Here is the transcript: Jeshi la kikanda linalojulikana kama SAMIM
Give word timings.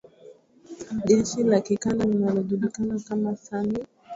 Jeshi 1.07 1.43
la 1.49 1.59
kikanda 1.65 2.03
linalojulikana 2.11 2.95
kama 3.05 3.31
SAMIM 3.43 3.85